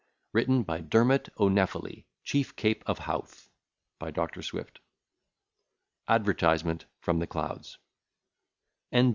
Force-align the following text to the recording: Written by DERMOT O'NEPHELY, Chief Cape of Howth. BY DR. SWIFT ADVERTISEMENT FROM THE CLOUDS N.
Written 0.33 0.63
by 0.63 0.81
DERMOT 0.81 1.29
O'NEPHELY, 1.37 2.07
Chief 2.23 2.55
Cape 2.55 2.81
of 2.87 2.97
Howth. 2.97 3.51
BY 3.99 4.09
DR. 4.09 4.41
SWIFT 4.41 4.79
ADVERTISEMENT 6.07 6.85
FROM 7.01 7.19
THE 7.19 7.27
CLOUDS 7.27 7.77
N. 8.91 9.09